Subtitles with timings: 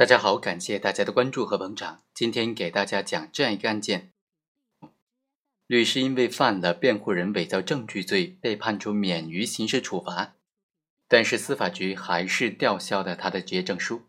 [0.00, 2.00] 大家好，感谢大家的关注和捧场。
[2.14, 4.12] 今天给大家讲这样一个案件：
[5.66, 10.36] 律师因为犯了辩护人伪造证据罪，被判处免于刑事处罚，
[11.06, 14.04] 但是司法局还是吊销了他的执业证书。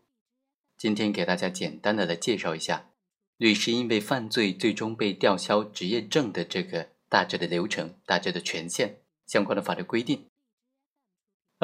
[0.78, 2.88] 今天给大家简单的来介绍一下，
[3.36, 10.24] 律师因为犯罪最终被吊销执业证的这个大致的流程、大致的权限、相关的法律规定。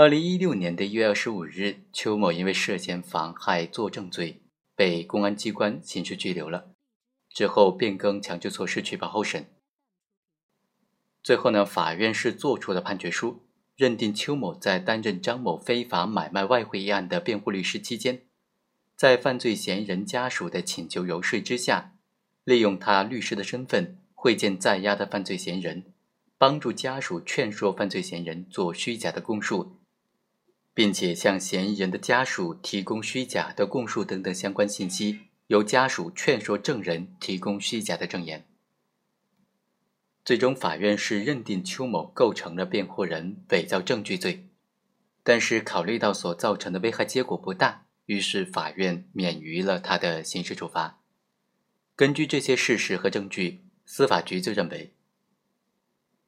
[0.00, 4.40] 二零一六年的一月二十五日，邱某因为涉嫌妨害作证罪，
[4.76, 6.70] 被公安机关刑事拘留了。
[7.28, 9.46] 之后变更强制措施取保候审。
[11.20, 13.42] 最后呢，法院是作出了判决书，
[13.74, 18.23] 认定邱某在担任张某非法买卖外汇一案的辩护律师期间，
[18.95, 21.96] 在犯罪嫌疑人家属的请求游说之下，
[22.45, 25.92] 利用他律师的身份会见在押的犯罪嫌疑人，
[26.38, 29.74] 帮助家属劝说犯罪嫌疑人做虚假的供述。
[30.78, 38.46] 并且向嫌疑人的家属提供虚假的供述等等相关信息，由家属劝说证人提供虚假的证言。
[40.24, 44.46] 最终，法院是认定邱某构成了辩护人伪造证据罪，
[45.24, 51.01] 但是考虑到所造成的危害结果不大，于是法院免于了他的刑事处罚。
[51.96, 54.95] 根据这些事实和证据，司法局就认为，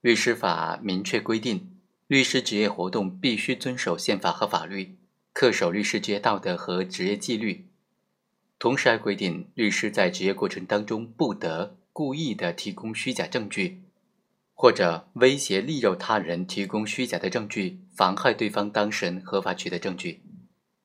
[0.00, 1.69] 律师法明确规定。
[2.10, 4.96] 律师职业活动必须遵守宪法和法律，
[5.32, 7.68] 恪守律师职业道德和职业纪律。
[8.58, 13.84] 同时还规定，律师在职业过程当中不得故意的提供虚假证据，
[14.54, 20.24] 或者威胁利诱他人提供虚假的证据，妨害对方当事人合法取得证据。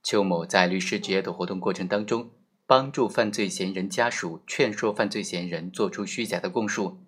[0.04, 2.30] 邱某在律师职业的活动过程当中，
[2.68, 7.00] 帮助犯罪嫌疑人家属劝说犯罪嫌疑人做出虚假的供述，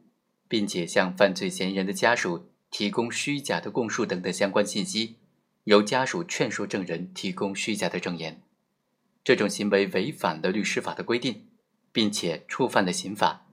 [0.48, 2.50] 并且向犯罪嫌疑人的家属。
[2.70, 5.18] 提供虚假的供述等等相关信息，
[5.64, 8.42] 由家属劝说证人提供虚假的证言，
[9.24, 11.48] 这种行为违反了律师法的规定，
[11.92, 13.48] 并且触犯了刑法。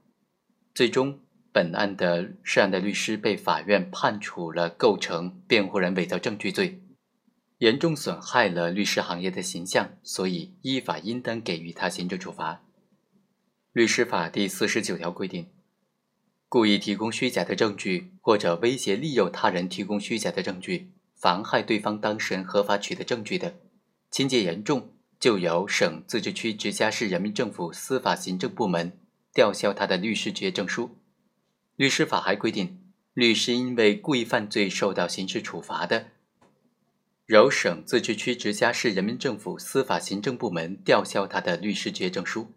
[0.73, 1.21] 最终，
[1.51, 6.81] 本案的涉案的律师被法院判处了构成辩护人伪造证据罪，
[7.59, 12.61] 严重损害了律师行业的形象，所以依法应当给予他行政处罚。
[13.71, 15.47] 律师法第四十九条规定。
[16.55, 23.55] 故意提供虚假的证据，或者威胁利诱他人提供虚假的证据，妨害对方当事人合法取得证据的，
[24.09, 28.97] 情节严重，就由省、自治区、直辖市人民政府司法行政部门
[29.33, 30.95] 吊销他的律师执业证书。
[31.75, 32.79] 律师法还规定，
[33.13, 36.05] 律师因为故意犯罪受到刑事处罚的，
[37.25, 42.53] 由省、自治区、直辖市人民政府司法行政部门吊销他的律师执业证书。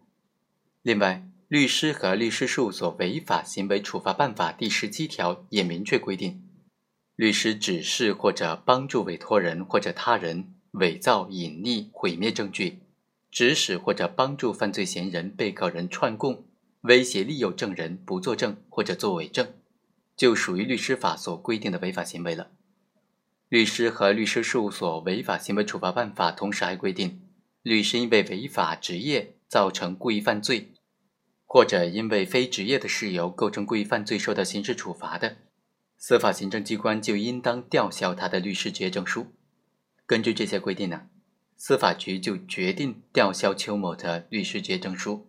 [0.83, 6.43] 另外，律师和律师事务所违法行为处罚办法第十七条也明确规定，
[7.15, 12.77] 律师指示或者帮助委托人或者他人伪造、隐匿、毁灭证据，
[13.31, 16.45] 指使或者帮助犯罪嫌疑人、被告人串供，
[16.81, 19.51] 威胁利诱证人不作证或者作伪证，
[20.15, 22.51] 就属于律师法所规定的违法行为了。
[23.47, 27.19] 律师和律师事务所违法行为处罚办法同时还规定，
[27.63, 30.73] 律师因为违法执业造成故意犯罪。
[31.51, 35.37] 或者因为非职业的事由构成故意犯罪受到刑事处罚的，
[35.97, 39.33] 司法行政机关就应当吊销他的律师执业证书。
[40.05, 41.07] 根据这些规定呢，
[41.57, 45.27] 司法局就决定吊销邱某的律师执业证书。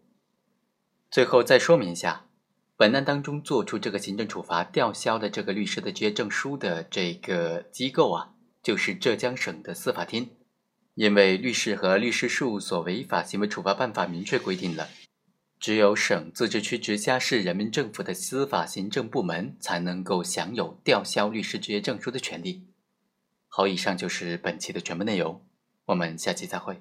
[1.11, 2.27] 最后再说明一下，
[2.77, 10.29] 本案当中作出这个行政处罚吊销的这个律师的执业证书的这个机构啊，就是浙江省的司法厅。
[10.95, 14.91] 因为律师和律师事务所违法行为处罚办法明确规定了。
[15.61, 22.67] 只有省、自治区、直辖市人民政府的司法行政部门才能够享有吊销律师执业证书的权利。
[23.47, 25.45] 好，以上就是本期的全部内容，
[25.85, 26.81] 我们下期再会。